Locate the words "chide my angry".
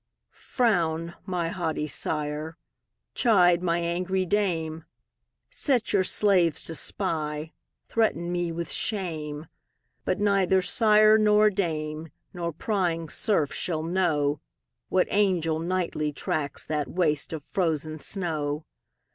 3.13-4.25